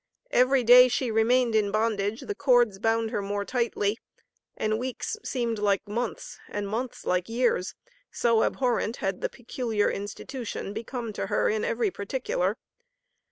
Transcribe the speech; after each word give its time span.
Every 0.31 0.63
day 0.63 0.87
she 0.87 1.11
remained 1.11 1.53
in 1.53 1.69
bondage, 1.69 2.21
the 2.21 2.33
cords 2.33 2.79
bound 2.79 3.11
her 3.11 3.21
more 3.21 3.45
tightly, 3.45 3.99
and 4.57 4.79
"weeks 4.79 5.15
seemed 5.23 5.59
like 5.59 5.87
months, 5.87 6.39
and 6.49 6.67
months 6.67 7.05
like 7.05 7.29
years," 7.29 7.75
so 8.09 8.41
abhorrent 8.41 8.95
had 8.97 9.21
the 9.21 9.29
peculiar 9.29 9.91
institution 9.91 10.73
become 10.73 11.13
to 11.13 11.27
her 11.27 11.49
in 11.49 11.63
every 11.63 11.91
particular. 11.91 12.57